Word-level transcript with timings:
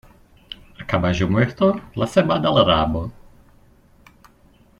A 0.79 0.83
caballo 0.83 1.29
muerto, 1.29 1.79
la 1.93 2.07
cebada 2.07 2.49
al 2.49 2.65
rabo. 2.65 3.11